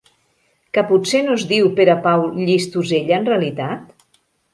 [0.77, 3.93] Que potser no es diu Perepau Llistosella, en realitat?